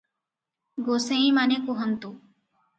[0.87, 2.15] "ଗୋସେଇଁମାନେ କୁହନ୍ତୁ